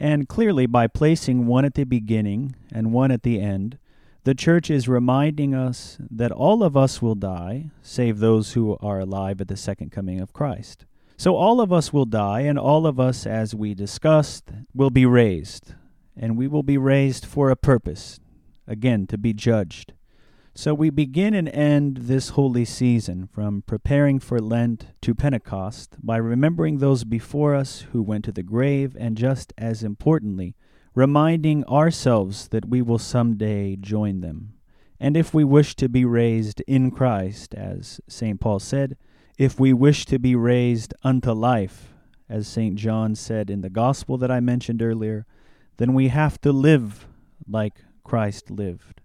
And 0.00 0.28
clearly, 0.28 0.66
by 0.66 0.86
placing 0.86 1.46
one 1.46 1.64
at 1.64 1.74
the 1.74 1.84
beginning 1.84 2.56
and 2.72 2.92
one 2.92 3.10
at 3.10 3.22
the 3.22 3.40
end, 3.40 3.78
the 4.24 4.34
Church 4.34 4.70
is 4.70 4.88
reminding 4.88 5.54
us 5.54 5.98
that 6.10 6.32
all 6.32 6.62
of 6.62 6.76
us 6.76 7.02
will 7.02 7.14
die, 7.14 7.70
save 7.82 8.18
those 8.18 8.52
who 8.52 8.76
are 8.80 9.00
alive 9.00 9.40
at 9.40 9.48
the 9.48 9.56
second 9.56 9.92
coming 9.92 10.20
of 10.20 10.32
Christ. 10.32 10.86
So 11.16 11.36
all 11.36 11.60
of 11.60 11.72
us 11.72 11.92
will 11.92 12.04
die, 12.04 12.40
and 12.40 12.58
all 12.58 12.86
of 12.86 12.98
us, 12.98 13.26
as 13.26 13.54
we 13.54 13.74
discussed, 13.74 14.50
will 14.74 14.90
be 14.90 15.06
raised. 15.06 15.74
And 16.16 16.36
we 16.36 16.48
will 16.48 16.62
be 16.62 16.78
raised 16.78 17.24
for 17.24 17.50
a 17.50 17.56
purpose, 17.56 18.20
again, 18.66 19.06
to 19.06 19.18
be 19.18 19.32
judged. 19.32 19.94
So 20.54 20.74
we 20.74 20.90
begin 20.90 21.32
and 21.32 21.48
end 21.48 21.96
this 22.02 22.30
holy 22.30 22.66
season 22.66 23.26
from 23.26 23.62
preparing 23.66 24.18
for 24.18 24.38
Lent 24.38 24.88
to 25.00 25.14
Pentecost 25.14 25.96
by 26.02 26.18
remembering 26.18 26.76
those 26.78 27.04
before 27.04 27.54
us 27.54 27.86
who 27.92 28.02
went 28.02 28.26
to 28.26 28.32
the 28.32 28.42
grave, 28.42 28.94
and 28.98 29.16
just 29.16 29.54
as 29.56 29.82
importantly, 29.82 30.54
reminding 30.94 31.64
ourselves 31.64 32.48
that 32.48 32.68
we 32.68 32.82
will 32.82 32.98
someday 32.98 33.76
join 33.76 34.20
them. 34.20 34.52
And 35.00 35.16
if 35.16 35.32
we 35.32 35.42
wish 35.42 35.74
to 35.76 35.88
be 35.88 36.04
raised 36.04 36.60
in 36.66 36.90
Christ, 36.90 37.54
as 37.54 38.00
St. 38.06 38.38
Paul 38.38 38.58
said, 38.58 38.98
if 39.38 39.58
we 39.58 39.72
wish 39.72 40.06
to 40.06 40.18
be 40.18 40.34
raised 40.34 40.94
unto 41.02 41.32
life, 41.32 41.94
as 42.28 42.48
St. 42.48 42.76
John 42.76 43.14
said 43.14 43.50
in 43.50 43.60
the 43.60 43.70
Gospel 43.70 44.16
that 44.18 44.30
I 44.30 44.40
mentioned 44.40 44.82
earlier, 44.82 45.26
then 45.76 45.94
we 45.94 46.08
have 46.08 46.40
to 46.42 46.52
live 46.52 47.06
like 47.46 47.84
Christ 48.04 48.50
lived. 48.50 49.00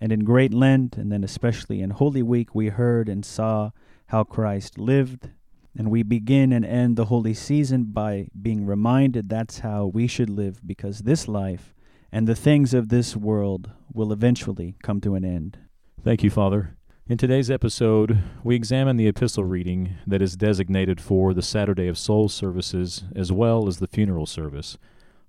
And 0.00 0.12
in 0.12 0.24
Great 0.24 0.54
Lent, 0.54 0.96
and 0.96 1.12
then 1.12 1.22
especially 1.22 1.82
in 1.82 1.90
Holy 1.90 2.22
Week, 2.22 2.54
we 2.54 2.68
heard 2.68 3.08
and 3.08 3.24
saw 3.24 3.70
how 4.06 4.24
Christ 4.24 4.78
lived. 4.78 5.30
And 5.76 5.90
we 5.90 6.02
begin 6.02 6.52
and 6.52 6.64
end 6.64 6.96
the 6.96 7.06
holy 7.06 7.34
season 7.34 7.84
by 7.84 8.28
being 8.40 8.66
reminded 8.66 9.28
that's 9.28 9.60
how 9.60 9.86
we 9.86 10.06
should 10.06 10.30
live, 10.30 10.66
because 10.66 11.00
this 11.00 11.28
life, 11.28 11.74
and 12.10 12.26
the 12.26 12.34
things 12.34 12.74
of 12.74 12.88
this 12.88 13.14
world 13.14 13.70
will 13.92 14.12
eventually 14.12 14.74
come 14.82 15.00
to 15.02 15.14
an 15.14 15.24
end. 15.24 15.58
Thank 16.02 16.22
you, 16.22 16.30
Father. 16.30 16.79
In 17.10 17.18
today's 17.18 17.50
episode, 17.50 18.22
we 18.44 18.54
examine 18.54 18.96
the 18.96 19.08
epistle 19.08 19.42
reading 19.42 19.96
that 20.06 20.22
is 20.22 20.36
designated 20.36 21.00
for 21.00 21.34
the 21.34 21.42
Saturday 21.42 21.88
of 21.88 21.98
Soul 21.98 22.28
services 22.28 23.02
as 23.16 23.32
well 23.32 23.66
as 23.66 23.78
the 23.78 23.88
funeral 23.88 24.26
service. 24.26 24.78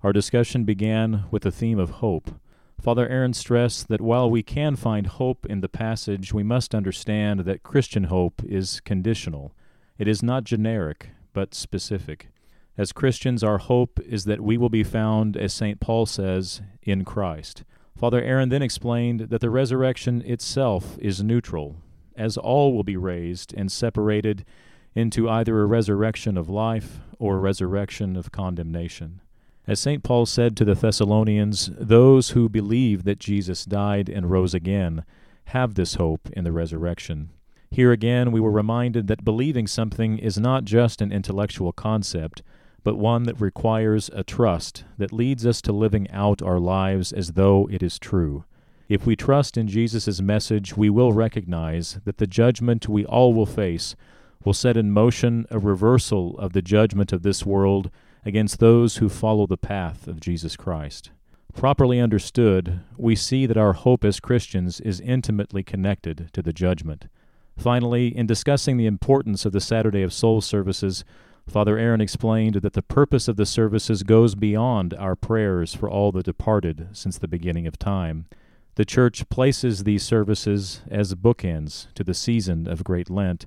Our 0.00 0.12
discussion 0.12 0.62
began 0.62 1.24
with 1.32 1.42
the 1.42 1.50
theme 1.50 1.80
of 1.80 1.90
hope. 1.98 2.30
Father 2.80 3.08
Aaron 3.08 3.32
stressed 3.32 3.88
that 3.88 4.00
while 4.00 4.30
we 4.30 4.44
can 4.44 4.76
find 4.76 5.08
hope 5.08 5.44
in 5.46 5.60
the 5.60 5.68
passage, 5.68 6.32
we 6.32 6.44
must 6.44 6.72
understand 6.72 7.40
that 7.40 7.64
Christian 7.64 8.04
hope 8.04 8.44
is 8.44 8.78
conditional. 8.78 9.52
It 9.98 10.06
is 10.06 10.22
not 10.22 10.44
generic, 10.44 11.08
but 11.32 11.52
specific. 11.52 12.28
As 12.78 12.92
Christians, 12.92 13.42
our 13.42 13.58
hope 13.58 13.98
is 14.06 14.22
that 14.26 14.40
we 14.40 14.56
will 14.56 14.70
be 14.70 14.84
found, 14.84 15.36
as 15.36 15.52
St. 15.52 15.80
Paul 15.80 16.06
says, 16.06 16.62
in 16.84 17.04
Christ. 17.04 17.64
Father 17.96 18.22
Aaron 18.22 18.48
then 18.48 18.62
explained 18.62 19.20
that 19.30 19.40
the 19.40 19.50
resurrection 19.50 20.22
itself 20.26 20.98
is 20.98 21.22
neutral, 21.22 21.76
as 22.16 22.36
all 22.36 22.74
will 22.74 22.82
be 22.82 22.96
raised 22.96 23.54
and 23.56 23.70
separated 23.70 24.44
into 24.94 25.28
either 25.28 25.60
a 25.60 25.66
resurrection 25.66 26.36
of 26.36 26.50
life 26.50 27.00
or 27.18 27.36
a 27.36 27.40
resurrection 27.40 28.16
of 28.16 28.32
condemnation. 28.32 29.20
As 29.66 29.78
St. 29.78 30.02
Paul 30.02 30.26
said 30.26 30.56
to 30.56 30.64
the 30.64 30.74
Thessalonians, 30.74 31.70
those 31.78 32.30
who 32.30 32.48
believe 32.48 33.04
that 33.04 33.20
Jesus 33.20 33.64
died 33.64 34.08
and 34.08 34.30
rose 34.30 34.54
again 34.54 35.04
have 35.46 35.74
this 35.74 35.94
hope 35.94 36.28
in 36.32 36.44
the 36.44 36.52
resurrection. 36.52 37.30
Here 37.70 37.92
again, 37.92 38.32
we 38.32 38.40
were 38.40 38.50
reminded 38.50 39.06
that 39.06 39.24
believing 39.24 39.66
something 39.66 40.18
is 40.18 40.38
not 40.38 40.64
just 40.64 41.00
an 41.00 41.12
intellectual 41.12 41.72
concept, 41.72 42.42
but 42.84 42.98
one 42.98 43.24
that 43.24 43.40
requires 43.40 44.10
a 44.12 44.24
trust 44.24 44.84
that 44.98 45.12
leads 45.12 45.46
us 45.46 45.62
to 45.62 45.72
living 45.72 46.10
out 46.10 46.42
our 46.42 46.58
lives 46.58 47.12
as 47.12 47.32
though 47.32 47.68
it 47.70 47.82
is 47.82 47.98
true. 47.98 48.44
If 48.88 49.06
we 49.06 49.16
trust 49.16 49.56
in 49.56 49.68
Jesus' 49.68 50.20
message, 50.20 50.76
we 50.76 50.90
will 50.90 51.12
recognize 51.12 52.00
that 52.04 52.18
the 52.18 52.26
judgment 52.26 52.88
we 52.88 53.04
all 53.04 53.32
will 53.32 53.46
face 53.46 53.94
will 54.44 54.52
set 54.52 54.76
in 54.76 54.90
motion 54.90 55.46
a 55.50 55.58
reversal 55.58 56.38
of 56.38 56.52
the 56.52 56.62
judgment 56.62 57.12
of 57.12 57.22
this 57.22 57.46
world 57.46 57.90
against 58.24 58.58
those 58.58 58.96
who 58.96 59.08
follow 59.08 59.46
the 59.46 59.56
path 59.56 60.06
of 60.06 60.20
Jesus 60.20 60.56
Christ. 60.56 61.10
Properly 61.54 62.00
understood, 62.00 62.80
we 62.96 63.14
see 63.14 63.46
that 63.46 63.56
our 63.56 63.74
hope 63.74 64.04
as 64.04 64.20
Christians 64.20 64.80
is 64.80 65.00
intimately 65.00 65.62
connected 65.62 66.30
to 66.32 66.42
the 66.42 66.52
judgment. 66.52 67.06
Finally, 67.56 68.16
in 68.16 68.26
discussing 68.26 68.76
the 68.76 68.86
importance 68.86 69.44
of 69.44 69.52
the 69.52 69.60
Saturday 69.60 70.02
of 70.02 70.12
Soul 70.12 70.40
services, 70.40 71.04
Father 71.48 71.76
Aaron 71.76 72.00
explained 72.00 72.56
that 72.56 72.72
the 72.72 72.82
purpose 72.82 73.28
of 73.28 73.36
the 73.36 73.46
services 73.46 74.02
goes 74.02 74.34
beyond 74.34 74.94
our 74.94 75.16
prayers 75.16 75.74
for 75.74 75.90
all 75.90 76.12
the 76.12 76.22
departed 76.22 76.88
since 76.92 77.18
the 77.18 77.28
beginning 77.28 77.66
of 77.66 77.78
time. 77.78 78.26
The 78.76 78.84
Church 78.84 79.28
places 79.28 79.84
these 79.84 80.02
services 80.02 80.80
as 80.90 81.14
bookends 81.14 81.92
to 81.94 82.04
the 82.04 82.14
season 82.14 82.66
of 82.66 82.84
Great 82.84 83.10
Lent, 83.10 83.46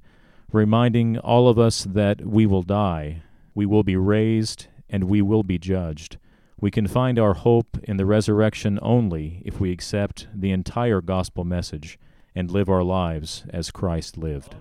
reminding 0.52 1.18
all 1.18 1.50
of 1.50 1.58
us 1.58 1.84
that 1.84 2.22
we 2.22 2.46
will 2.46 2.62
die, 2.62 3.24
we 3.56 3.66
will 3.66 3.84
be 3.84 3.96
raised, 3.96 4.68
and 4.90 5.06
we 5.06 5.22
will 5.22 5.44
be 5.44 5.58
judged. 5.58 6.18
We 6.60 6.70
can 6.72 6.88
find 6.88 7.18
our 7.18 7.34
hope 7.34 7.78
in 7.84 7.98
the 7.98 8.06
resurrection 8.06 8.78
only 8.82 9.42
if 9.44 9.60
we 9.60 9.72
accept 9.72 10.28
the 10.34 10.52
entire 10.52 11.02
gospel 11.02 11.44
message 11.44 11.98
and 12.36 12.52
live 12.52 12.70
our 12.70 12.84
lives 12.84 13.46
as 13.50 13.72
Christ 13.72 14.18
lived. 14.18 14.56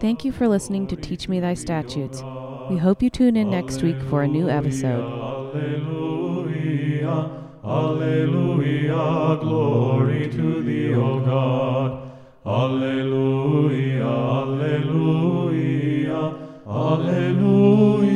Thank 0.00 0.24
you 0.24 0.30
for 0.30 0.46
listening 0.46 0.86
to 0.88 0.96
Teach 0.96 1.28
Me 1.28 1.40
Thy 1.40 1.54
Statutes. 1.54 2.22
We 2.70 2.76
hope 2.78 3.02
you 3.02 3.10
tune 3.10 3.34
in 3.36 3.50
next 3.50 3.82
week 3.82 4.00
for 4.02 4.22
a 4.22 4.28
new 4.28 4.48
episode. 4.48 5.02
Alleluia, 5.52 7.30
Alleluia, 7.64 9.38
glory 9.40 10.28
to 10.30 10.62
thee, 10.62 10.94
O 10.94 11.18
God. 11.18 12.12
Alleluia, 12.46 14.06
Alleluia, 14.42 15.42
Alleluia, 16.64 18.14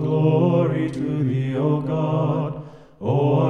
glory 0.00 0.90
to 0.90 1.24
thee, 1.24 1.56
O 1.56 1.80
God. 1.80 2.62
O 3.00 3.43